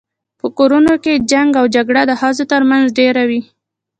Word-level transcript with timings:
په 0.39 0.47
کورونو 0.57 0.93
کي 1.03 1.13
جنګ 1.31 1.49
او 1.59 1.65
جګړه 1.75 2.01
د 2.07 2.11
ښځو 2.21 2.43
تر 2.51 2.61
منځ 2.69 2.85
ډیره 2.99 3.23
وي 3.29 3.41